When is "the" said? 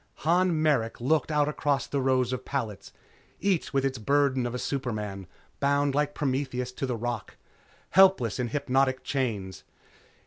1.85-2.01, 6.87-6.95